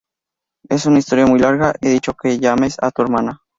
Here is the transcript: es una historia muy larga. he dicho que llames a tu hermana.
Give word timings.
es 0.67 0.87
una 0.87 0.97
historia 0.97 1.27
muy 1.27 1.37
larga. 1.37 1.75
he 1.79 1.87
dicho 1.89 2.15
que 2.17 2.39
llames 2.39 2.75
a 2.81 2.89
tu 2.89 3.03
hermana. 3.03 3.43